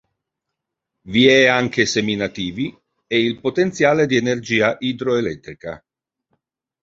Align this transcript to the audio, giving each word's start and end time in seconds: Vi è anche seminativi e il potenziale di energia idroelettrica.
Vi 1.03 1.27
è 1.27 1.45
anche 1.45 1.85
seminativi 1.85 2.75
e 3.05 3.21
il 3.23 3.39
potenziale 3.39 4.07
di 4.07 4.15
energia 4.15 4.75
idroelettrica. 4.79 5.85